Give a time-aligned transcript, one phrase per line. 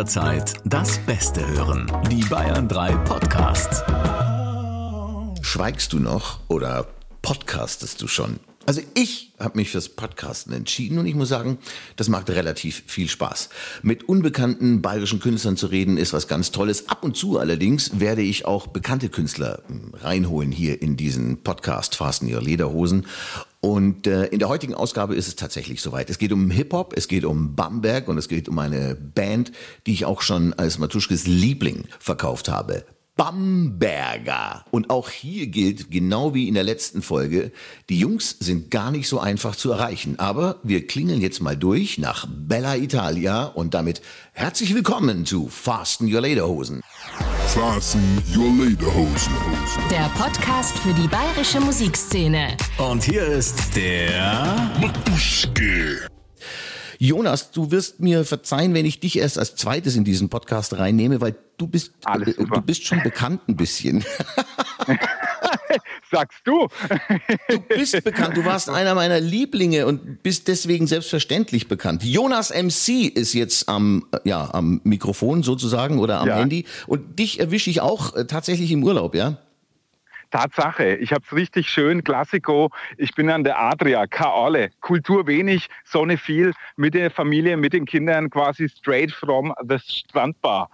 [0.00, 1.86] jederzeit das Beste hören.
[2.10, 3.82] Die Bayern 3 Podcasts.
[5.42, 6.86] Schweigst du noch oder
[7.20, 8.40] podcastest du schon?
[8.64, 11.58] Also ich habe mich fürs Podcasten entschieden und ich muss sagen,
[11.96, 13.50] das macht relativ viel Spaß.
[13.82, 16.88] Mit unbekannten bayerischen Künstlern zu reden ist was ganz Tolles.
[16.88, 21.94] Ab und zu allerdings werde ich auch bekannte Künstler hm, reinholen hier in diesen Podcast
[21.94, 23.06] Fasten Your Lederhosen.
[23.60, 26.08] Und äh, in der heutigen Ausgabe ist es tatsächlich soweit.
[26.08, 29.52] Es geht um Hip-Hop, es geht um Bamberg und es geht um eine Band,
[29.86, 32.84] die ich auch schon als Matuschkes Liebling verkauft habe.
[33.16, 34.64] Bamberger.
[34.70, 37.52] Und auch hier gilt, genau wie in der letzten Folge,
[37.90, 40.18] die Jungs sind gar nicht so einfach zu erreichen.
[40.18, 44.00] Aber wir klingeln jetzt mal durch nach Bella Italia und damit
[44.32, 46.80] herzlich willkommen zu Fasten Your Lederhosen.
[47.54, 49.32] Fasten Your Lederhosen.
[49.90, 52.56] Der Podcast für die bayerische Musikszene.
[52.78, 56.06] Und hier ist der Matuschke.
[57.00, 61.20] Jonas, du wirst mir verzeihen, wenn ich dich erst als zweites in diesen Podcast reinnehme,
[61.20, 64.04] weil du bist, äh, du bist schon bekannt ein bisschen.
[66.10, 66.68] Sagst du?
[67.48, 72.02] Du bist bekannt, du warst einer meiner Lieblinge und bist deswegen selbstverständlich bekannt.
[72.04, 76.36] Jonas MC ist jetzt am, ja, am Mikrofon sozusagen oder am Ja.
[76.38, 79.38] Handy und dich erwische ich auch äh, tatsächlich im Urlaub, ja?
[80.30, 82.70] Tatsache, ich hab's richtig schön, Klassiko.
[82.96, 84.70] Ich bin an der Adria, Kaole.
[84.80, 90.70] Kultur wenig, Sonne viel, mit der Familie, mit den Kindern quasi straight from the Strandbar.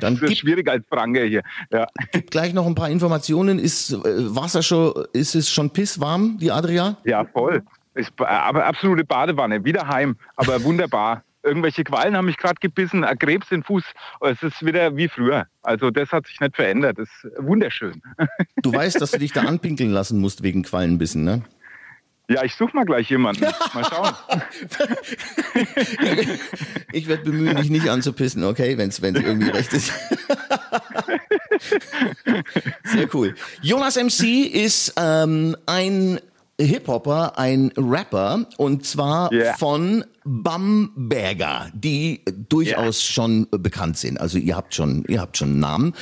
[0.00, 1.42] Dann das ist schwierig als Franke hier.
[1.70, 1.86] Ja.
[2.12, 3.58] Gib gleich noch ein paar Informationen.
[3.58, 6.96] Ist äh, Wasser schon, ist es schon pisswarm, die Adria?
[7.04, 7.62] ja, voll.
[7.94, 11.22] Ist, ba- aber absolute Badewanne, wieder heim, aber wunderbar.
[11.48, 13.82] Irgendwelche Quallen haben mich gerade gebissen, ein Krebs im Fuß.
[14.20, 15.46] Es ist wieder wie früher.
[15.62, 16.98] Also das hat sich nicht verändert.
[16.98, 18.02] Das ist wunderschön.
[18.62, 21.42] Du weißt, dass du dich da anpinkeln lassen musst wegen Quallenbissen, ne?
[22.28, 23.44] Ja, ich suche mal gleich jemanden.
[23.72, 24.12] Mal schauen.
[26.92, 29.90] Ich werde bemühen, dich nicht anzupissen, okay, wenn es irgendwie recht ist.
[32.84, 33.34] Sehr cool.
[33.62, 36.20] Jonas MC ist ähm, ein
[36.60, 39.56] Hip-Hopper, ein Rapper und zwar Yeah.
[39.56, 44.20] von Bamberger, die durchaus schon bekannt sind.
[44.20, 45.94] Also ihr habt schon, ihr habt schon einen Namen.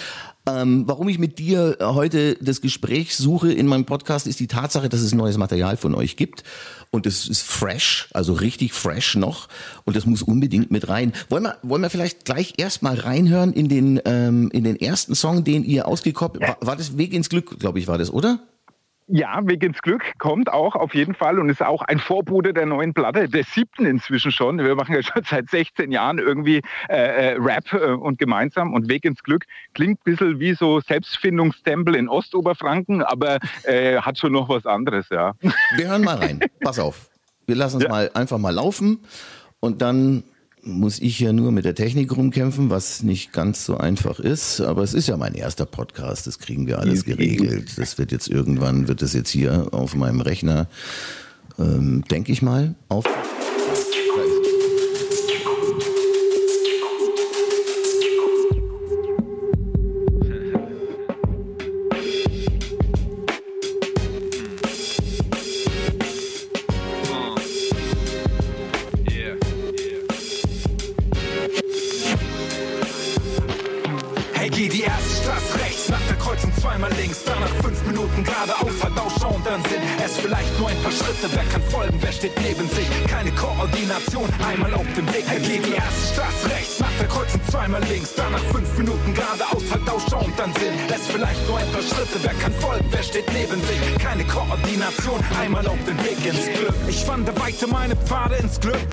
[0.49, 4.89] Ähm, warum ich mit dir heute das Gespräch suche in meinem Podcast, ist die Tatsache,
[4.89, 6.45] dass es neues Material von euch gibt.
[6.93, 9.49] Und es ist fresh, also richtig fresh noch.
[9.85, 11.13] Und das muss unbedingt mit rein.
[11.29, 15.43] Wollen wir, wollen wir vielleicht gleich erstmal reinhören in den, ähm, in den ersten Song,
[15.43, 18.39] den ihr ausgekoppelt war, war das Weg ins Glück, glaube ich, war das, oder?
[19.09, 22.67] Ja, Weg ins Glück kommt auch auf jeden Fall und ist auch ein Vorbote der
[22.67, 24.59] neuen Platte, der siebten inzwischen schon.
[24.59, 28.89] Wir machen ja schon seit 16 Jahren irgendwie äh, äh, Rap äh, und gemeinsam und
[28.89, 29.45] Weg ins Glück
[29.75, 35.07] klingt ein bisschen wie so Selbstfindungstempel in Ostoberfranken, aber äh, hat schon noch was anderes,
[35.11, 35.35] ja.
[35.77, 36.41] Wir hören mal rein.
[36.61, 37.09] Pass auf.
[37.47, 37.91] Wir lassen es Ja.
[37.91, 38.99] mal einfach mal laufen
[39.61, 40.25] und dann
[40.67, 44.61] muss ich ja nur mit der Technik rumkämpfen, was nicht ganz so einfach ist.
[44.61, 47.73] Aber es ist ja mein erster Podcast, das kriegen wir alles geregelt.
[47.77, 50.69] Das wird jetzt irgendwann, wird das jetzt hier auf meinem Rechner,
[51.59, 53.05] ähm, denke ich mal, auf.
[95.41, 96.75] Einmal auf dem Weg ins Glück.
[96.89, 98.86] Ich wandere weiter meine Pfade ins Glück,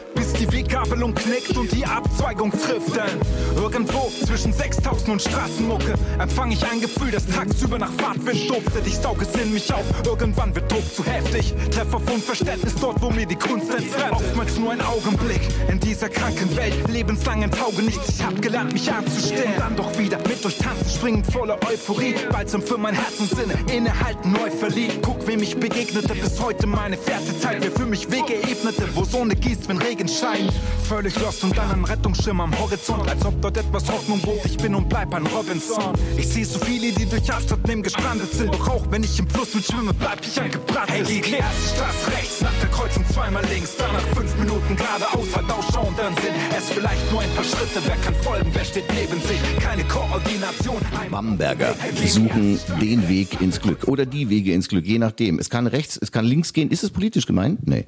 [2.13, 2.95] Abzweigung trifft.
[2.95, 8.85] Denn irgendwo zwischen 6000 und Straßenmucke empfange ich ein Gefühl, das tagsüber nach Fahrtwind duftet.
[8.85, 11.53] Ich sauge es in mich auf, irgendwann wird Druck zu heftig.
[11.71, 14.11] Treffer von Verständnis dort, wo mir die Kunst entfremdet.
[14.11, 16.73] Oftmals nur ein Augenblick in dieser kranken Welt.
[16.89, 19.53] Lebenslang entauge nichts, ich hab gelernt, mich anzustellen.
[19.57, 22.15] Dann doch wieder mit durch Tanzen springend voller Euphorie.
[22.31, 24.99] Balsam für mein Herz und Sinne, innehalten, neu verliebt.
[25.01, 27.63] Guck, wem ich begegnete, bis heute meine Fährte teilt.
[27.63, 30.51] Wer für mich Wege ebnete, wo Sonne gießt, wenn Regen scheint.
[30.87, 34.43] Völlig lost und dann ein Rettungsschirm am Horizont, als ob dort etwas Hoffnung bot.
[34.43, 35.93] Ich bin und bleib ein Robinson.
[36.17, 38.53] Ich sehe so viele, die durch Amsterdam gestrandet sind.
[38.53, 40.91] Doch auch wenn ich im Fluss mit schwimme, bleib ich angebrannt.
[40.91, 43.77] Hey, geh die erste Straße rechts, nach der Kreuzung zweimal links.
[43.77, 47.79] Danach fünf Minuten geradeaus, halt ausschauen, dann sind es vielleicht nur ein paar Schritte.
[47.85, 49.39] Wer kann folgen, wer steht neben sich?
[49.61, 50.81] Keine Koordination.
[51.09, 51.73] Bamberger
[52.05, 55.39] suchen den Weg ins Glück oder die Wege ins Glück, je nachdem.
[55.39, 56.69] Es kann rechts, es kann links gehen.
[56.69, 57.65] Ist es politisch gemeint?
[57.65, 57.85] Nee.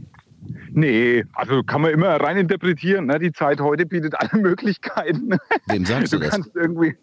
[0.76, 3.06] Nee, also kann man immer rein interpretieren.
[3.06, 3.18] Ne?
[3.18, 5.38] Die Zeit heute bietet alle Möglichkeiten.
[5.68, 6.32] Wem sagst du, du das?
[6.32, 6.96] kannst irgendwie,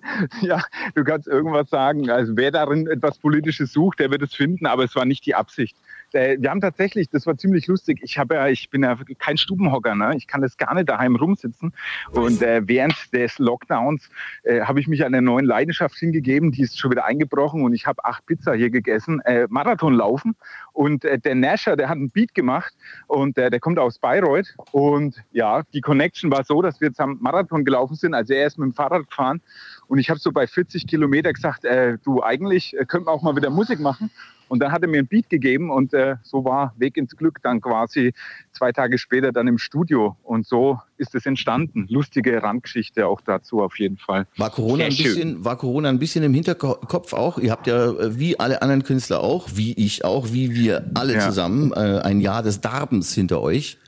[0.43, 0.63] ja,
[0.95, 2.11] du kannst irgendwas sagen.
[2.11, 5.35] Also wer darin etwas Politisches sucht, der wird es finden, aber es war nicht die
[5.35, 5.75] Absicht.
[6.15, 8.01] Äh, Wir haben tatsächlich, das war ziemlich lustig.
[8.03, 10.15] Ich habe ja, ich bin ja kein Stubenhocker, ne?
[10.17, 11.73] Ich kann das gar nicht daheim rumsitzen.
[12.11, 14.09] Und äh, während des Lockdowns
[14.45, 17.87] äh, habe ich mich einer neuen Leidenschaft hingegeben, die ist schon wieder eingebrochen und ich
[17.87, 20.37] habe acht Pizza hier gegessen, äh, Marathon laufen.
[20.73, 22.73] Und äh, der Nasher, der hat einen Beat gemacht
[23.07, 24.55] und äh, der kommt aus Bayreuth.
[24.73, 28.15] Und ja, die Connection war so, dass wir jetzt am Marathon gelaufen sind.
[28.15, 29.41] Also er ist mit dem Fahrrad gefahren
[29.89, 33.23] und ich habe so bei 40 Kilometer gesagt, äh, du eigentlich äh, könnten wir auch
[33.23, 34.11] mal wieder Musik machen.
[34.53, 37.39] Und dann hat er mir ein Beat gegeben und äh, so war Weg ins Glück
[37.43, 38.13] dann quasi
[38.53, 40.15] zwei Tage später dann im Studio.
[40.25, 41.87] Und so ist es entstanden.
[41.89, 44.27] Lustige Randgeschichte auch dazu auf jeden Fall.
[44.37, 45.05] War Corona, ein schön.
[45.07, 47.39] bisschen, war Corona ein bisschen im Hinterkopf auch?
[47.39, 51.15] Ihr habt ja, äh, wie alle anderen Künstler auch, wie ich auch, wie wir alle
[51.15, 51.21] Ja.
[51.21, 53.79] zusammen, äh, ein Jahr des Darbens hinter euch.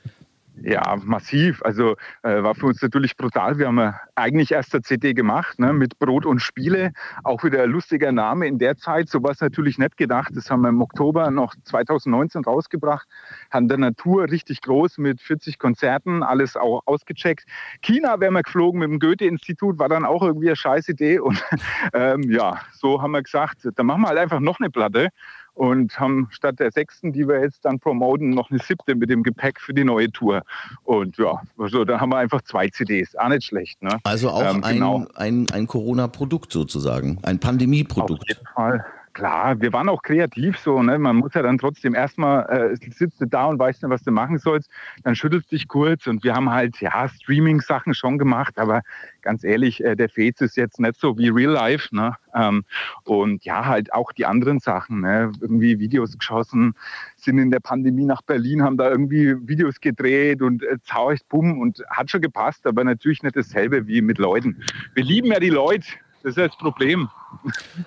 [0.61, 1.61] Ja, massiv.
[1.63, 3.57] Also äh, war für uns natürlich brutal.
[3.57, 6.93] Wir haben ja eigentlich erst eine CD gemacht, ne, mit Brot und Spiele.
[7.23, 9.09] Auch wieder ein lustiger Name in der Zeit.
[9.09, 10.31] So war es natürlich nicht gedacht.
[10.33, 13.07] Das haben wir im Oktober noch 2019 rausgebracht.
[13.51, 17.45] Haben dann eine Tour richtig groß mit 40 Konzerten, alles auch ausgecheckt.
[17.81, 21.19] China wären wir geflogen mit dem Goethe-Institut, war dann auch irgendwie eine scheiß Idee.
[21.19, 21.43] Und
[21.93, 25.09] ähm, ja, so haben wir gesagt, dann machen wir halt einfach noch eine Platte
[25.55, 29.23] und haben statt der sechsten, die wir jetzt dann promoten, noch eine siebte mit dem
[29.23, 30.41] Gepäck für die neue Tour.
[30.83, 33.15] Und ja, also da haben wir einfach zwei CDs.
[33.15, 33.97] Auch nicht schlecht, ne?
[34.03, 35.05] Also auch Ähm, ein, genau.
[35.15, 38.27] ein, ein Corona-Produkt sozusagen, ein Auf Pandemie-Produkt.
[38.27, 38.85] jeden Fall.
[39.15, 40.83] Klar, wir waren auch kreativ so.
[40.83, 40.99] Ne?
[40.99, 44.11] Man muss ja dann trotzdem erstmal, äh, sitzt du da und weißt nicht, was du
[44.11, 44.69] machen sollst,
[45.05, 48.81] dann schüttelst dich kurz und wir haben halt, ja, Streaming-Sachen schon gemacht, aber
[49.21, 51.95] ganz ehrlich, äh, der Fez ist jetzt nicht so wie Real Life.
[51.95, 52.13] Ne?
[52.35, 52.65] Ähm,
[53.05, 55.31] und ja, halt auch die anderen Sachen, ne?
[55.39, 56.73] irgendwie Videos geschossen,
[57.15, 61.61] sind in der Pandemie nach Berlin, haben da irgendwie Videos gedreht und äh, zaucht, bumm,
[61.61, 64.61] und hat schon gepasst, aber natürlich nicht dasselbe wie mit Leuten.
[64.93, 65.87] Wir lieben ja die Leute,
[66.25, 67.09] das ist das Problem.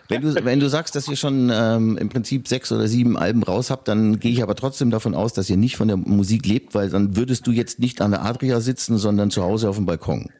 [0.08, 3.42] Wenn du, wenn du sagst, dass ihr schon ähm, im Prinzip sechs oder sieben Alben
[3.42, 6.46] raus habt, dann gehe ich aber trotzdem davon aus, dass ihr nicht von der Musik
[6.46, 9.76] lebt, weil dann würdest du jetzt nicht an der Adria sitzen, sondern zu Hause auf
[9.76, 10.30] dem Balkon.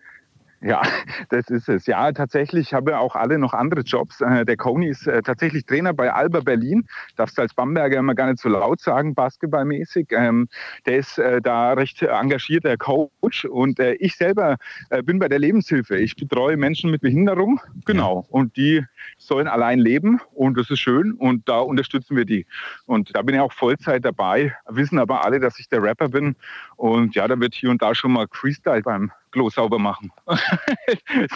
[0.60, 0.82] Ja,
[1.31, 1.87] das ist es.
[1.87, 4.20] Ja, tatsächlich habe auch alle noch andere Jobs.
[4.20, 6.87] Äh, Der Coney ist äh, tatsächlich Trainer bei Alba Berlin.
[7.16, 10.08] Darfst du als Bamberger immer gar nicht so laut sagen, basketballmäßig.
[10.10, 10.49] Ähm,
[10.87, 14.56] Der ist äh, da recht engagierter Coach und ich selber
[15.05, 15.96] bin bei der Lebenshilfe.
[15.96, 18.26] Ich betreue Menschen mit Behinderung, genau.
[18.31, 18.84] Und die
[19.19, 22.46] sollen allein leben und das ist schön und da unterstützen wir die.
[22.87, 26.37] Und da bin ich auch Vollzeit dabei, wissen aber alle, dass ich der Rapper bin
[26.78, 30.12] und ja, da wird hier und da schon mal Freestyle beim Klo sauber machen.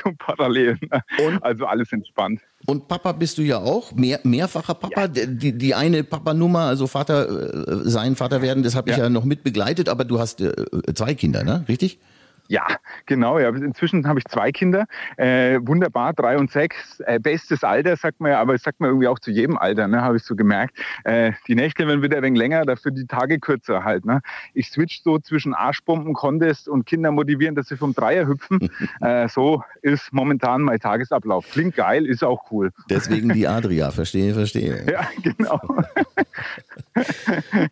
[0.04, 0.78] so parallel.
[0.80, 1.02] ne?
[1.26, 1.42] Und?
[1.42, 2.40] Also alles entspannt.
[2.66, 5.08] Und Papa bist du ja auch, mehr, mehrfacher Papa.
[5.08, 9.04] Die, die eine Papa-Nummer, also Vater äh, sein, Vater werden, das habe ich ja.
[9.04, 9.10] Ja.
[9.10, 10.52] noch mit begleitet, aber du hast äh,
[10.94, 11.64] zwei Kinder, ne?
[11.68, 11.98] Richtig?
[12.52, 12.66] Ja,
[13.06, 13.38] genau.
[13.38, 13.48] Ja.
[13.48, 14.84] Inzwischen habe ich zwei Kinder.
[15.16, 17.00] Äh, wunderbar, drei und sechs.
[17.00, 19.88] Äh, bestes Alter, sagt man ja, aber das sagt man irgendwie auch zu jedem Alter,
[19.88, 20.78] ne, habe ich so gemerkt.
[21.04, 24.04] Äh, die Nächte werden wieder ein wenig länger, dafür die Tage kürzer halt.
[24.04, 24.20] Ne.
[24.52, 28.68] Ich switch so zwischen Arschbomben, Contest und Kinder motivieren, dass sie vom Dreier hüpfen.
[29.00, 31.46] äh, so ist momentan mein Tagesablauf.
[31.50, 32.70] Klingt geil, ist auch cool.
[32.90, 34.84] Deswegen die Adria, verstehe, verstehe.
[34.92, 35.58] Ja, genau.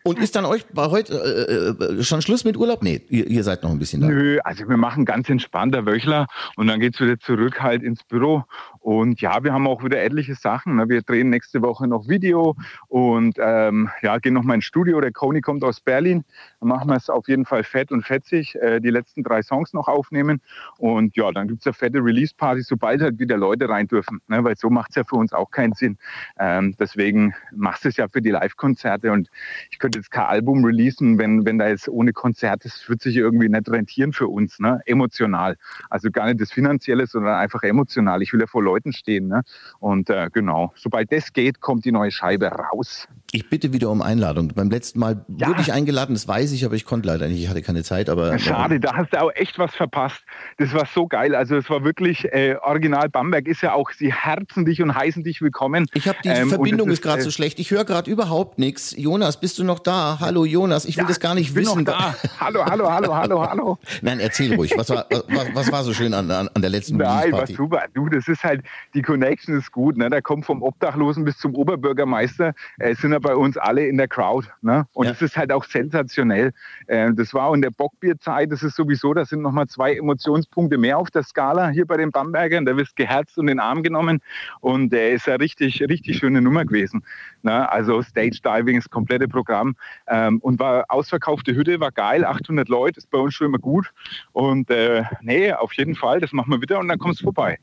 [0.05, 2.83] Und ist dann euch bei heute äh, äh, schon Schluss mit Urlaub?
[2.83, 4.07] Nee, ihr, ihr seid noch ein bisschen da.
[4.07, 6.27] Nö, also wir machen ganz entspannter Wöchler
[6.57, 8.45] und dann geht's wieder zurück halt ins Büro.
[8.81, 10.77] Und ja, wir haben auch wieder etliche Sachen.
[10.77, 10.89] ne.
[10.89, 12.57] Wir drehen nächste Woche noch Video
[12.89, 15.01] und ähm, ja, gehen noch mal ins Studio.
[15.01, 16.25] Der Coney kommt aus Berlin.
[16.61, 19.75] Dann machen wir es auf jeden Fall fett und fetzig, äh, die letzten drei Songs
[19.75, 20.41] noch aufnehmen.
[20.79, 24.21] Und ja, dann gibt's eine fette Release-Party, sobald halt wieder Leute rein dürfen.
[24.29, 24.43] Ne?
[24.43, 25.99] Weil so macht's ja für uns auch keinen Sinn.
[26.39, 29.29] Ähm, deswegen machst es ja für die Live-Konzerte und
[29.71, 33.17] ich könnte jetzt kein Album releasen, wenn, wenn da jetzt ohne Konzert, das wird sich
[33.17, 34.81] irgendwie nicht rentieren für uns, ne?
[34.87, 35.57] emotional.
[35.91, 38.23] Also gar nicht das Finanzielle, sondern einfach emotional.
[38.23, 39.29] Ich will ja vor Leuten stehen.
[39.29, 39.43] Ne?
[39.79, 43.09] Und äh, genau, sobald das geht, kommt die neue Scheibe raus.
[43.33, 44.49] Ich bitte wieder um Einladung.
[44.49, 45.47] Beim letzten Mal Ja.
[45.49, 47.41] wurde ich eingeladen, das weiß ich, aber ich konnte leider nicht.
[47.41, 48.37] Ich hatte keine Zeit, aber.
[48.41, 50.25] Schade, da hast du auch echt was verpasst.
[50.59, 51.37] Das war so geil.
[51.37, 55.23] Also es war wirklich, äh, Original Bamberg ist ja auch, sie herzen dich und heißen
[55.23, 55.87] dich willkommen.
[55.95, 57.61] Ich habe die Ähm, Verbindung ist gerade äh, so schlecht.
[57.61, 58.97] Ich höre gerade überhaupt nichts.
[58.97, 60.19] Jonas, bist du noch da?
[60.19, 61.85] Hallo Jonas, ich will ja, das gar nicht ich bin wissen.
[61.85, 62.17] Noch da.
[62.41, 63.79] Hallo, hallo, hallo, hallo, hallo.
[64.03, 64.73] Nein, erzähl ruhig.
[64.77, 67.85] Was war, was, was war so schön an, an, an der letzten Nein, war super.
[67.95, 68.63] Du, das ist halt,
[68.95, 69.97] die Connection ist gut.
[69.97, 70.11] Ne?
[70.11, 72.55] Da kommt vom Obdachlosen bis zum Oberbürgermeister.
[72.79, 74.49] Äh, Es sind immer bei uns alle in der Crowd.
[74.63, 74.87] Ne?
[74.93, 75.13] Und Ja.
[75.13, 76.53] es ist halt auch sensationell.
[76.87, 80.99] Äh, das war in der Bockbierzeit, das ist sowieso, da sind nochmal zwei Emotionspunkte mehr
[80.99, 82.65] auf der Skala hier bei den Bambergern.
[82.65, 84.21] Da wirst geherzt und in den Arm genommen.
[84.61, 87.05] Und der ist eine richtig, richtig schöne Nummer gewesen.
[87.43, 87.71] Ne?
[87.71, 89.77] Also Stage Diving, das komplette Programm.
[90.09, 92.25] Ähm, und war ausverkaufte Hütte, war geil.
[92.25, 93.93] 800 Leute, ist bei uns schon immer gut.
[94.33, 97.59] Und äh, nee, auf jeden Fall, das machen wir wieder und dann kommst du vorbei.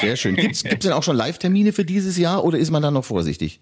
[0.00, 0.36] Sehr schön.
[0.36, 3.60] Gibt es denn auch schon Live-Termine für dieses Jahr oder ist man da noch vorsichtig?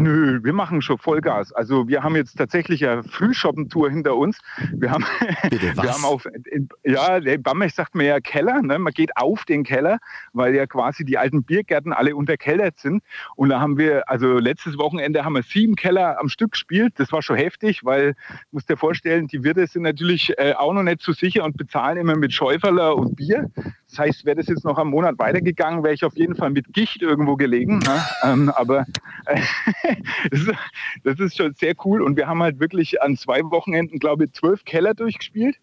[0.00, 1.52] Nö, wir machen schon Vollgas.
[1.52, 4.38] Also wir haben jetzt tatsächlich eine Frühshoppen-Tour hinter uns.
[4.72, 5.04] Wir haben,
[5.50, 6.26] Bitte, wir haben auf,
[6.84, 8.62] ja, der Bamberg sagt mir ja Keller.
[8.62, 8.78] Ne?
[8.78, 9.98] Man geht auf den Keller,
[10.32, 13.02] weil ja quasi die alten Biergärten alle unterkellert sind.
[13.36, 16.94] Und da haben wir, also letztes Wochenende haben wir sieben Keller am Stück gespielt.
[16.96, 18.14] Das war schon heftig, weil,
[18.52, 21.98] musst dir vorstellen, die Wirte sind natürlich äh, auch noch nicht so sicher und bezahlen
[21.98, 23.50] immer mit Schäuferler und Bier.
[23.90, 26.72] Das heißt, wäre das jetzt noch einen Monat weitergegangen, wäre ich auf jeden Fall mit
[26.72, 27.80] Gicht irgendwo gelegen.
[27.80, 28.02] Ne?
[28.22, 28.86] Ähm, aber
[29.26, 29.40] äh,
[31.04, 32.02] das, ist, schon sehr cool.
[32.02, 35.56] Und wir haben halt wirklich an zwei Wochenenden, glaube ich, zwölf Keller durchgespielt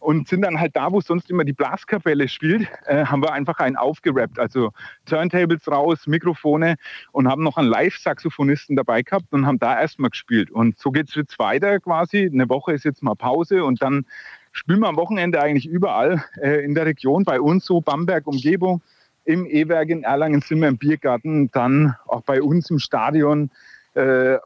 [0.00, 3.58] und sind dann halt da, wo sonst immer die Blaskapelle spielt, äh, haben wir einfach
[3.58, 4.38] einen aufgerappt.
[4.38, 4.72] Also
[5.04, 6.76] Turntables raus, Mikrofone
[7.12, 10.50] und haben noch einen Live-Saxophonisten dabei gehabt und haben da erstmal gespielt.
[10.50, 12.30] Und so geht's jetzt weiter quasi.
[12.32, 14.06] Eine Woche ist jetzt mal Pause und dann
[14.52, 18.82] spielen wir am Wochenende eigentlich überall äh, in der Region, bei uns so Bamberg, Umgebung.
[19.24, 23.50] Im E-Werk in Erlangen sind wir im Biergarten, dann auch bei uns im Stadion.
[23.94, 24.38] Äh,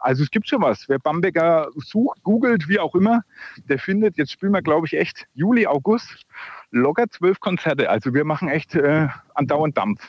[0.00, 0.88] also es gibt schon was.
[0.88, 3.22] Wer Bamberger sucht, googelt, wie auch immer,
[3.68, 6.26] der findet, jetzt spielen wir, glaube ich, echt Juli, August,
[6.70, 7.90] locker zwölf Konzerte.
[7.90, 10.02] Also wir machen echt äh, andauernd Dampf.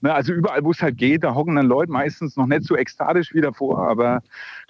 [0.00, 2.76] Ne, also überall, wo es halt geht, da hocken dann Leute meistens noch nicht so
[2.76, 4.22] ekstatisch wie davor, aber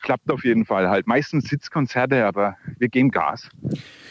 [0.03, 1.07] klappt auf jeden Fall halt.
[1.07, 3.49] Meistens Sitzkonzerte, aber wir geben Gas.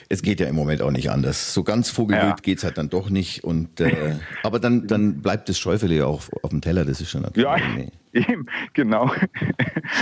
[0.09, 1.53] Es geht ja im Moment auch nicht anders.
[1.53, 2.35] So ganz vogelwild Ja.
[2.41, 3.43] geht's halt dann doch nicht.
[3.43, 7.09] Und, äh, aber dann, dann bleibt das Schäufele ja auch auf dem Teller, das ist
[7.09, 7.45] schon natürlich.
[7.47, 7.89] Ja, Nee.
[8.15, 9.11] Eben, genau.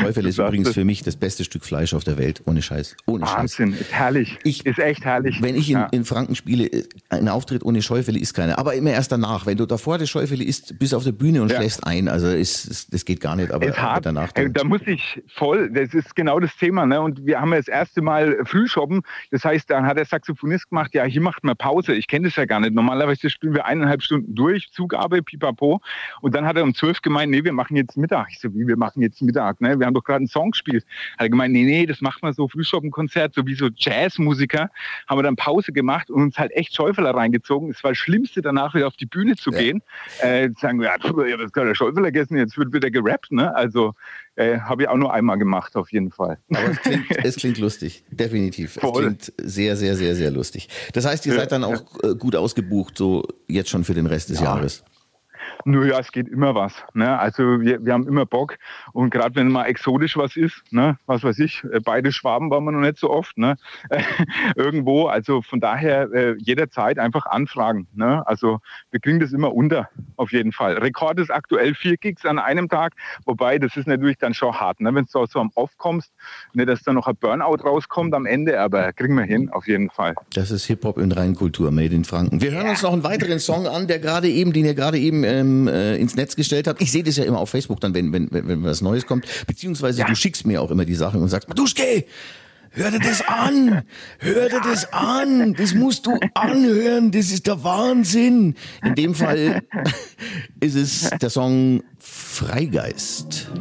[0.02, 0.74] Schäufele ist Du übrigens es.
[0.76, 2.42] für mich das beste Stück Fleisch auf der Welt.
[2.46, 2.96] Ohne Scheiß.
[3.06, 3.38] Ohne Scheiß.
[3.38, 4.40] Wahnsinn, ist herrlich.
[4.44, 5.42] Ich- ist echt herrlich.
[5.42, 5.86] Wenn ich in, ja.
[5.88, 8.58] in Franken spiele, äh, ein Auftritt ohne Schäufele ist keiner.
[8.60, 9.46] Aber immer erst danach.
[9.46, 11.58] Wenn du davor das Schäufele isst, bist auf der Bühne und Ja.
[11.58, 12.08] schläfst ein.
[12.08, 13.52] Also ist, ist, das geht gar nicht.
[13.52, 14.54] Aber, ist aber danach dann.
[14.54, 16.86] Da muss ich voll, das ist genau das Thema.
[16.86, 17.02] Ne?
[17.02, 19.02] Und wir haben ja das erste Mal Frühshoppen.
[19.32, 21.94] Das heißt, dann hat der Saxophonist gemacht, ja, hier macht man Pause.
[21.94, 22.74] Ich kenne das ja gar nicht.
[22.74, 25.82] Normalerweise spielen wir eineinhalb Stunden durch, Zugabe, pipapo.
[26.22, 28.28] Und dann hat er um zwölf gemeint, nee, wir machen jetzt Mittag.
[28.32, 29.60] Ich so, wie, wir machen jetzt Mittag?
[29.62, 29.80] Ne?
[29.80, 30.86] Wir haben doch gerade einen Song gespielt.
[31.14, 34.70] Hat er gemeint, nee, nee, das macht man so, Frühshoppen-Konzert, so wie so Jazzmusiker.
[35.08, 37.72] Haben wir dann Pause gemacht und uns halt echt Schäufeler reingezogen.
[37.72, 39.60] Es war das Schlimmste, danach wieder auf die Bühne zu Ja.
[39.60, 39.82] gehen.
[40.20, 43.32] Äh, sagen wir, ja, ich habe jetzt gerade Schäufeler gegessen, jetzt wird wieder gerappt.
[43.32, 43.56] Ne?
[43.56, 43.94] Also
[44.36, 46.38] äh, habe ich auch nur einmal gemacht, auf jeden Fall.
[46.52, 48.76] Aber es klingt, es klingt lustig, definitiv.
[48.76, 49.04] Es Voll.
[49.04, 50.70] klingt sehr, sehr, sehr, sehr lustig.
[50.94, 54.06] Das heißt, ihr Ja, seid dann auch äh, gut ausgebucht, so jetzt schon für den
[54.08, 54.84] Rest des Jahres.
[55.66, 56.74] Nur ja, es geht immer was.
[56.94, 57.18] Ne?
[57.18, 58.58] Also wir, wir haben immer Bock.
[58.92, 60.98] Und gerade wenn mal exotisch was ist, ne?
[61.06, 63.56] was weiß ich, äh, beide Schwaben waren wir noch nicht so oft, ne?
[64.56, 65.08] irgendwo.
[65.08, 67.88] Also von daher äh, jederzeit einfach anfragen.
[67.94, 68.26] Ne?
[68.28, 68.60] Also
[68.92, 70.78] wir kriegen das immer unter, auf jeden Fall.
[70.78, 72.94] Rekord ist aktuell vier Gigs an einem Tag,
[73.26, 74.94] wobei das ist natürlich dann schon hart, ne?
[74.94, 76.12] wenn du so am Off kommst,
[76.54, 76.66] ne?
[76.66, 80.16] dass da noch ein Burnout rauskommt am Ende, aber kriegen wir hin, auf jeden Fall.
[80.34, 82.42] Das ist Hip-Hop in Reinkultur, Made in Franken.
[82.42, 85.24] Wir hören uns noch einen weiteren Song an, der gerade eben, den ihr gerade eben
[85.40, 86.82] ähm, äh, ins Netz gestellt habt.
[86.82, 89.26] Ich sehe das ja immer auf Facebook dann, wenn, wenn, wenn, wenn was Neues kommt.
[89.48, 92.06] Beziehungsweise du schickst mir auch immer die Sachen und sagst, Matuschke,
[92.72, 93.84] hör dir das an,
[94.20, 98.56] hör dir das an, das musst du anhören, das ist der Wahnsinn.
[98.84, 99.62] In dem Fall
[100.60, 103.52] ist es der Song Freigeist.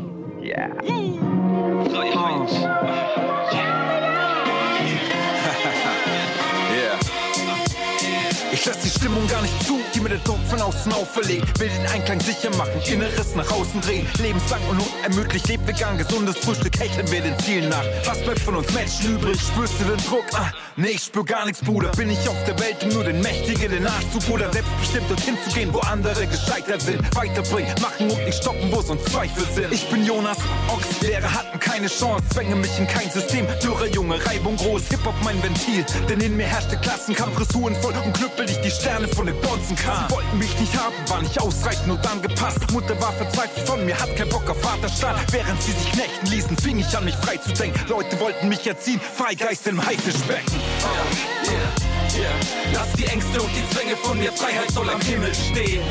[8.53, 11.59] Ich lass die Stimmung gar nicht zu, die mir der Druck von außen auferlegt.
[11.61, 14.07] Will den Einklang sicher machen, Inneres nach außen drehen.
[14.19, 17.85] Lebenslang und unermüdlich, lebt vegan, gesundes Frühstück, hecheln wir den Zielen nach.
[18.05, 19.41] Was bleibt von uns Menschen übrig?
[19.41, 20.25] Spürst du den Druck?
[20.35, 21.91] Ah, nee, ich spür gar nichts, Bruder.
[21.93, 24.53] Bin ich auf der Welt, um nur den Mächtigen den Arsch zu pudern.
[24.53, 27.01] Selbstbestimmt dorthin zu gehen, wo andere gescheitert sind.
[27.15, 29.73] Weiterbringen, machen und nicht stoppen, wo sonst Zweifel sind.
[29.73, 32.25] Ich bin Jonas, Ochs, Lehrer hatten keine Chance.
[32.33, 34.89] Zwänge mich in kein System, dürre Junge, Reibung groß.
[34.89, 39.09] Hip-Hop mein Ventil, denn in mir herrschte Klassenkampf, Ressuren voll und knüppel ich die Sterne
[39.09, 40.09] von den Bonzen kam.
[40.09, 42.59] Sie wollten mich nicht haben, war nicht ausreichend und angepasst.
[42.73, 45.21] Mutter war verzweifelt von mir, hat keinen Bock auf Vaterstaat.
[45.31, 47.81] Während sie sich knechten ließen, fing ich an, mich frei zu denken.
[47.89, 50.55] Leute wollten mich erziehen, Freigeist im Haifischbecken.
[50.83, 52.33] Oh, yeah, yeah.
[52.75, 55.83] Lass die Ängste und die Zwänge von mir, Freiheit soll am Himmel stehen.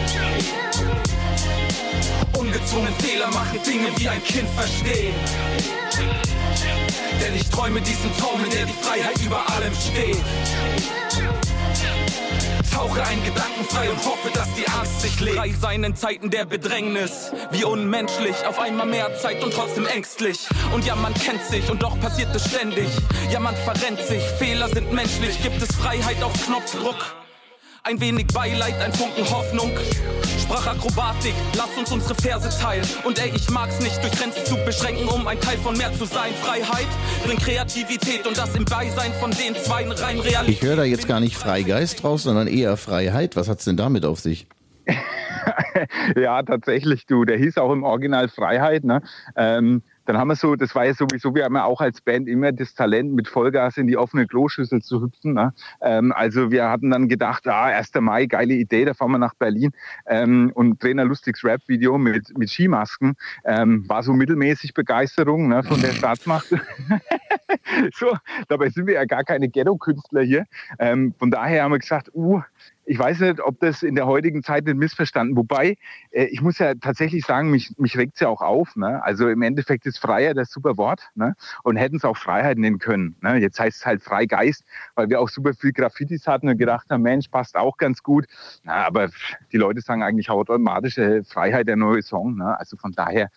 [2.37, 5.13] Ungezwungen Fehler machen, Dinge wie ein Kind verstehen.
[7.23, 10.17] Denn ich träume diesen Traum, in der die Freiheit über allem steht.
[12.71, 15.37] Tauche ein Gedanken frei und hoffe, dass die Angst sich legt.
[15.37, 20.47] Frei sein in Zeiten der Bedrängnis, wie unmenschlich, auf einmal mehr Zeit und trotzdem ängstlich.
[20.73, 22.87] Und ja, man kennt sich und doch passiert es ständig.
[23.31, 27.20] Ja, man verrennt sich, Fehler sind menschlich, gibt es Freiheit auf Knopfdruck.
[27.83, 29.71] Ein wenig Beileid, ein Funken Hoffnung.
[30.39, 32.85] Sprachakrobatik, lass uns unsere Verse teilen.
[33.03, 36.05] Und ey, ich mag's nicht, durch Grenzen zu beschränken, um ein Teil von mehr zu
[36.05, 36.31] sein.
[36.43, 36.85] Freiheit
[37.25, 40.49] bringt Kreativität und das im Beisein von den zwei rein Realität.
[40.49, 43.35] Ich höre da jetzt gar nicht Freigeist draus, sondern eher Freiheit.
[43.35, 44.45] Was hat's denn damit auf sich?
[46.15, 47.25] ja, tatsächlich, du.
[47.25, 48.83] Der hieß auch im Original Freiheit.
[48.83, 49.01] Ne?
[49.35, 52.27] Ähm, dann haben wir so, das war ja sowieso, wir haben ja auch als Band
[52.27, 55.33] immer das Talent, mit Vollgas in die offene Kloschüssel zu hüpfen.
[55.33, 55.53] Ne?
[55.81, 57.91] Ähm, also wir hatten dann gedacht, ah, 1.
[57.99, 59.71] Mai, geile Idee, da fahren wir nach Berlin
[60.07, 63.13] ähm, und drehen ein lustiges Rap-Video mit, mit Skimasken.
[63.45, 66.47] Ähm, war so mittelmäßig Begeisterung ne, von der Staatsmacht.
[67.93, 68.17] so,
[68.47, 70.45] dabei sind wir ja gar keine Ghetto-Künstler hier.
[70.79, 72.41] Ähm, von daher haben wir gesagt, uh,
[72.91, 75.37] ich weiß nicht, ob das in der heutigen Zeit nicht missverstanden.
[75.37, 75.77] Wobei,
[76.11, 78.75] äh, ich muss ja tatsächlich sagen, mich, mich regt es ja auch auf.
[78.75, 79.01] Ne?
[79.01, 81.35] Also im Endeffekt ist Freiheit das super Wort ne?
[81.63, 83.15] und hätten es auch Freiheit nennen können.
[83.21, 83.37] Ne?
[83.37, 87.01] Jetzt heißt es halt Freigeist, weil wir auch super viel Graffitis hatten und gedacht haben,
[87.01, 88.25] Mensch, passt auch ganz gut.
[88.65, 89.09] Na, aber
[89.53, 92.35] die Leute sagen eigentlich automatisch äh, Freiheit der neue Song.
[92.35, 92.59] Ne?
[92.59, 93.29] Also von daher,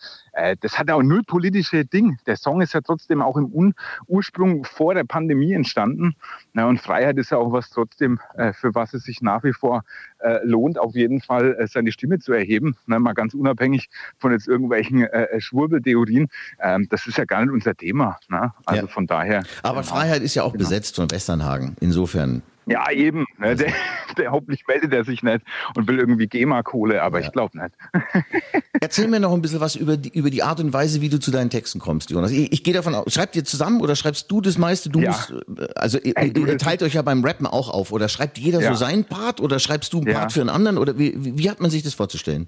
[0.61, 2.17] das hat auch null politische Ding.
[2.25, 3.73] Der Song ist ja trotzdem auch im Un
[4.07, 6.15] Ursprung vor der Pandemie entstanden.
[6.53, 9.53] Na, und Freiheit ist ja auch was trotzdem, äh, für was es sich nach wie
[9.53, 9.83] vor
[10.19, 12.75] äh, lohnt, auf jeden Fall äh, seine Stimme zu erheben.
[12.85, 16.27] Ne, mal ganz unabhängig von jetzt irgendwelchen äh, äh Schwurbeltheorien.
[16.59, 18.17] Ähm, das ist ja gar nicht unser Thema.
[18.29, 18.53] Ne?
[18.65, 18.87] Also ja.
[18.87, 19.43] von daher.
[19.63, 19.93] Aber genau.
[19.93, 20.63] Freiheit ist ja auch genau.
[20.63, 21.75] besetzt von Westernhagen.
[21.79, 23.25] Insofern ja, eben.
[23.37, 23.55] Ne?
[23.55, 23.73] Der,
[24.17, 25.41] der hoffentlich meldet er sich nicht
[25.75, 27.25] und will irgendwie GEMA-Kohle, aber ja.
[27.25, 27.75] ich glaube nicht.
[28.81, 31.19] Erzähl mir noch ein bisschen was über die, über die Art und Weise, wie du
[31.19, 32.31] zu deinen Texten kommst, Jonas.
[32.31, 34.89] Ich, ich gehe davon aus, schreibt ihr zusammen oder schreibst du das meiste?
[34.89, 35.11] Du ja.
[35.11, 38.61] musst, äh, also ihr, ihr, teilt euch ja beim Rappen auch auf oder schreibt jeder
[38.61, 38.69] ja.
[38.69, 41.61] so seinen Part oder schreibst du einen Part für einen anderen oder wie, wie hat
[41.61, 42.47] man sich das vorzustellen?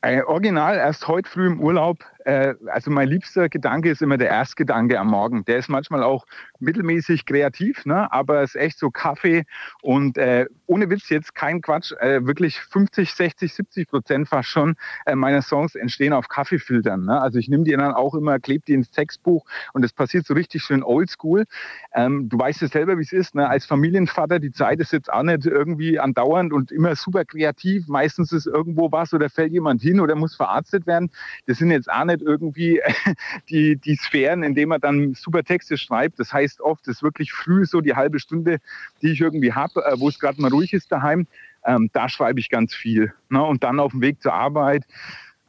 [0.00, 4.28] Äh, original erst heute früh im Urlaub äh, also mein liebster Gedanke ist immer der
[4.28, 5.44] Erstgedanke am Morgen.
[5.44, 6.26] Der ist manchmal auch
[6.58, 8.10] mittelmäßig kreativ, ne?
[8.12, 9.44] aber es ist echt so Kaffee
[9.82, 14.76] und äh, ohne Witz jetzt kein Quatsch, äh, wirklich 50, 60, 70 Prozent fast schon
[15.06, 17.04] äh, meiner Songs entstehen auf Kaffeefiltern.
[17.04, 17.20] Ne?
[17.20, 20.34] Also ich nehme die dann auch immer, klebe die ins Textbuch und das passiert so
[20.34, 21.44] richtig schön oldschool.
[21.92, 23.34] Ähm, du weißt ja selber, wie es ist.
[23.34, 23.48] Ne?
[23.48, 27.86] Als Familienvater, die Zeit ist jetzt auch nicht irgendwie andauernd und immer super kreativ.
[27.88, 31.10] Meistens ist irgendwo was oder fällt jemand hin oder muss verarztet werden.
[31.46, 32.80] Das sind jetzt auch nicht irgendwie
[33.50, 36.18] die, die Sphären, in denen man dann super Texte schreibt.
[36.18, 38.58] Das heißt oft, ist wirklich früh so die halbe Stunde,
[39.02, 41.26] die ich irgendwie habe, äh, wo es gerade mal ruhig ist daheim.
[41.64, 43.12] Ähm, da schreibe ich ganz viel.
[43.30, 43.42] Ne?
[43.42, 44.84] Und dann auf dem Weg zur Arbeit,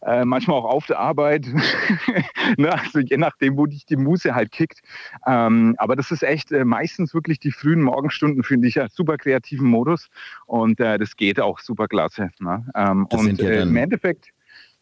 [0.05, 1.47] äh, manchmal auch auf der Arbeit,
[2.57, 2.71] ne?
[2.71, 4.81] also je nachdem, wo dich die Muse halt kickt.
[5.25, 9.17] Ähm, aber das ist echt äh, meistens wirklich die frühen Morgenstunden, finde ich, ja, super
[9.17, 10.09] kreativen Modus
[10.45, 12.29] und äh, das geht auch super klasse.
[12.39, 12.65] Ne?
[12.75, 14.29] Ähm, und ja äh, im Endeffekt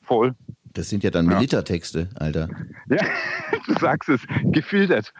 [0.02, 0.36] voll.
[0.74, 1.36] Das sind ja dann ja.
[1.36, 2.50] Militertexte, Alter.
[2.90, 2.98] Ja,
[3.68, 4.22] du sagst es.
[4.44, 5.14] Gefiltert.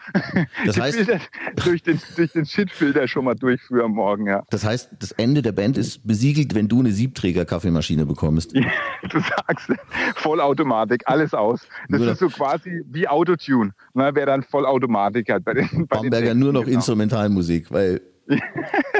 [0.66, 1.30] Das heißt, Gefiltert
[1.64, 4.42] durch den, durch den Shitfilter schon mal durchführen morgen, ja.
[4.50, 8.52] Das heißt, das Ende der Band ist besiegelt, wenn du eine Siebträger-Kaffeemaschine bekommst.
[8.54, 8.62] Ja,
[9.08, 9.76] du sagst es.
[10.16, 11.66] Vollautomatik, alles aus.
[11.88, 13.72] Das Nur ist so quasi wie Autotune.
[13.94, 15.44] Ne, Wer dann Vollautomatik hat.
[15.44, 16.76] Bei den, bei Bamberger den nur noch genau.
[16.76, 18.00] Instrumentalmusik, weil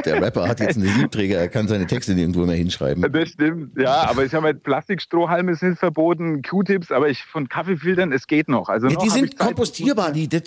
[0.04, 3.10] der Rapper hat jetzt einen Siebträger, er kann seine Texte nirgendwo mehr hinschreiben.
[3.12, 8.12] Das stimmt, ja, aber ich habe halt Plastikstrohhalme sind verboten, Q-Tips, aber ich von Kaffeefiltern,
[8.12, 8.68] es geht noch.
[8.68, 10.42] Also ja, die sind kompostierbar, die, das,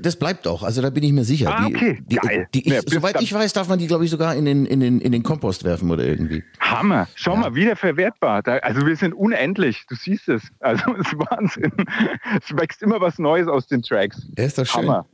[0.00, 1.52] das, bleibt doch, also da bin ich mir sicher.
[1.52, 2.48] Ah, okay, die, geil.
[2.54, 4.80] Die, die, ja, soweit ich weiß, darf man die, glaube ich, sogar in den, in,
[4.80, 6.44] den, in den Kompost werfen oder irgendwie.
[6.60, 7.40] Hammer, schau ja.
[7.40, 8.42] mal, wiederverwertbar.
[8.62, 10.42] also wir sind unendlich, du siehst es.
[10.60, 11.72] Also es ist Wahnsinn.
[12.40, 14.28] Es wächst immer was Neues aus den Tracks.
[14.38, 14.82] Ja, ist doch schön.
[14.82, 15.06] Hammer.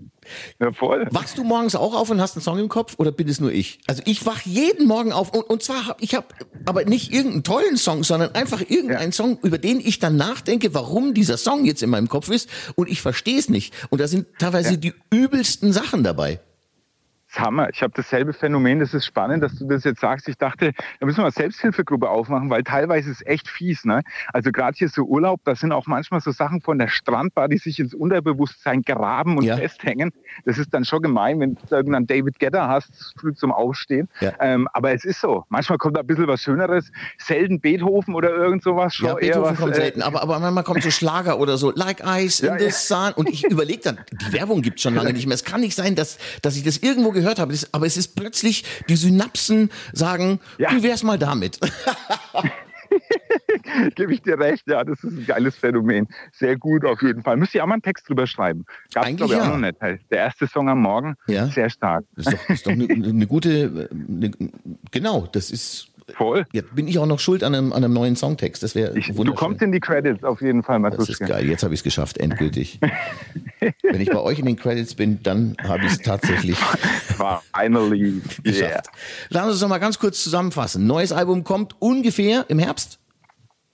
[0.61, 1.07] Ja, voll.
[1.11, 3.53] Wachst du morgens auch auf und hast einen Song im Kopf oder bin es nur
[3.53, 3.79] ich?
[3.87, 6.27] Also ich wach jeden Morgen auf und, und zwar habe ich habe
[6.65, 9.13] aber nicht irgendeinen tollen Song, sondern einfach irgendeinen ja.
[9.13, 12.89] Song, über den ich dann nachdenke, warum dieser Song jetzt in meinem Kopf ist und
[12.89, 13.75] ich verstehe es nicht.
[13.91, 14.77] Und da sind teilweise ja.
[14.77, 16.41] die übelsten Sachen dabei.
[17.41, 17.69] Hammer.
[17.71, 18.81] Ich habe dasselbe Phänomen.
[18.81, 20.29] Das ist spannend, dass du das jetzt sagst.
[20.29, 23.85] Ich dachte, da müssen wir eine Selbsthilfegruppe aufmachen, weil teilweise ist es echt fies.
[23.85, 24.03] Ne?
[24.33, 27.59] Also gerade hier so Urlaub, da sind auch manchmal so Sachen von der Strandbar, die
[27.59, 29.57] sich ins Unterbewusstsein graben und ja.
[29.57, 30.13] festhängen.
[30.45, 34.09] Das ist dann schon gemein, wenn du irgendeinen David Getter hast, früh zum Aufstehen.
[34.21, 34.33] Ja.
[34.41, 35.45] Ähm, aber es ist so.
[35.49, 36.91] Manchmal kommt da ein bisschen was Schöneres.
[37.19, 38.95] Selten Beethoven oder irgend sowas.
[38.95, 40.03] Schon ja, Beethoven was, kommt äh, selten.
[40.03, 41.73] Aber, aber manchmal kommt so Schlager oder so.
[41.75, 43.13] Like Ice in the Sun.
[43.15, 45.35] Und ich überlege dann, die Werbung gibt schon lange nicht mehr.
[45.35, 47.53] Es kann nicht sein, dass, dass ich das irgendwo gehört gehört habe.
[47.53, 50.71] Das, aber es ist plötzlich, die Synapsen sagen, ja.
[50.73, 51.59] wie wär's mal damit?
[53.95, 56.07] Gebe ich dir recht, ja, das ist ein geiles Phänomen.
[56.33, 57.37] Sehr gut auf jeden Fall.
[57.37, 58.65] Müsste ich auch mal einen Text drüber schreiben.
[58.93, 59.45] Gab es, glaube ich, ja.
[59.45, 59.77] auch noch nicht.
[59.81, 61.47] Der erste Song am Morgen, ja.
[61.49, 62.05] sehr stark.
[62.15, 64.31] Das ist doch, eine, eine, gute, eine,
[64.91, 66.47] genau, das ist Voll.
[66.53, 68.63] Jetzt bin ich auch noch schuld an einem, an einem neuen Songtext.
[68.63, 71.49] Das wäre du kommst in die Credits auf jeden Fall, Das ist geil.
[71.49, 72.79] Jetzt habe ich es geschafft, endgültig.
[73.83, 76.57] Wenn ich bei euch in den Credits bin, dann habe ich es tatsächlich
[77.55, 77.97] Finally.
[78.45, 78.69] Yeah.
[78.69, 78.87] geschafft.
[79.31, 80.87] Lass uns noch mal ganz kurz zusammenfassen.
[80.87, 82.99] Neues Album kommt ungefähr im Herbst.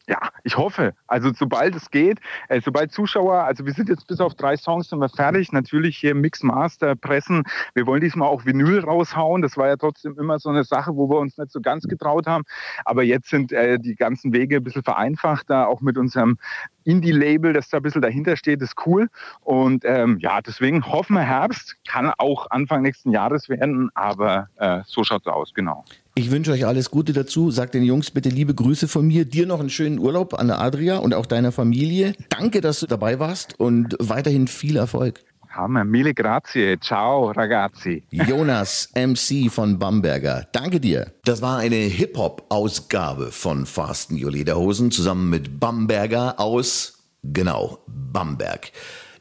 [0.09, 0.95] Ja, ich hoffe.
[1.07, 4.89] Also sobald es geht, äh, sobald Zuschauer, also wir sind jetzt bis auf drei Songs
[4.89, 5.53] sind wir fertig.
[5.53, 7.45] Natürlich hier Mix Master pressen.
[7.75, 9.43] Wir wollen diesmal auch Vinyl raushauen.
[9.43, 12.27] Das war ja trotzdem immer so eine Sache, wo wir uns nicht so ganz getraut
[12.27, 12.43] haben.
[12.85, 16.37] Aber jetzt sind äh, die ganzen Wege ein bisschen vereinfachter, auch mit unserem
[16.85, 19.09] Indie-Label, das da ein bisschen dahinter steht, ist cool.
[19.41, 24.81] Und ähm, ja, deswegen hoffen wir Herbst, kann auch Anfang nächsten Jahres werden, aber äh,
[24.85, 25.85] so schaut's aus, genau.
[26.15, 27.51] Ich wünsche euch alles Gute dazu.
[27.51, 29.25] Sagt den Jungs bitte liebe Grüße von mir.
[29.25, 32.13] Dir noch einen schönen Urlaub an der Adria und auch deiner Familie.
[32.29, 35.21] Danke, dass du dabei warst und weiterhin viel Erfolg.
[35.49, 36.79] Hammer, mille grazie.
[36.81, 38.03] Ciao, ragazzi.
[38.11, 40.47] Jonas MC von Bamberger.
[40.53, 41.13] Danke dir.
[41.25, 48.71] Das war eine Hip-Hop-Ausgabe von Fasten Lederhosen zusammen mit Bamberger aus, genau, Bamberg.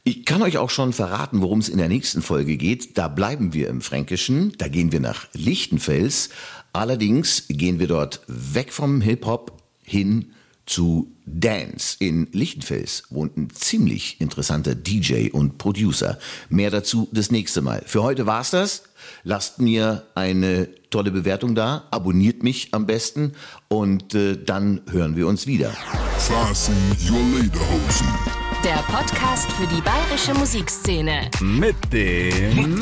[0.04, 2.98] Ich kann euch auch schon verraten, worum es in der nächsten Folge geht.
[2.98, 6.30] Da bleiben wir im Fränkischen, da gehen wir nach Lichtenfels.
[6.72, 10.32] Allerdings gehen wir dort weg vom Hip-Hop hin
[10.64, 11.96] zu Dance.
[11.98, 16.18] In Lichtenfels wohnt ein ziemlich interessanter DJ und Producer.
[16.48, 17.82] Mehr dazu das nächste Mal.
[17.86, 18.84] Für heute war's das.
[19.24, 23.32] Lasst mir eine tolle Bewertung da, abonniert mich am besten
[23.68, 25.70] und äh, dann hören wir uns wieder.
[26.18, 26.76] Fasten
[27.10, 28.31] your lederhosen.
[28.64, 31.28] Der Podcast für die bayerische Musikszene.
[31.40, 32.78] Mit dem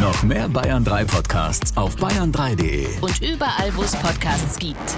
[0.00, 2.86] noch mehr Bayern 3 Podcasts auf bayern3.de.
[3.00, 4.96] Und überall, wo es Podcasts gibt.